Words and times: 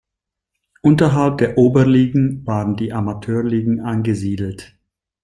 Unterhalb 0.81 1.37
der 1.37 1.59
Oberligen 1.59 2.41
waren 2.47 2.75
die 2.75 2.91
Amateurligen 2.91 3.81
angesiedelt. 3.81 4.75